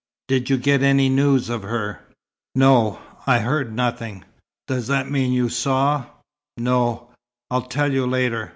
[0.27, 1.99] Did you get any news of her?"
[2.55, 2.97] "No.
[3.27, 4.23] I heard nothing."
[4.67, 6.05] "Does that mean you saw"
[6.57, 7.11] "No.
[7.51, 8.49] I'll tell you later.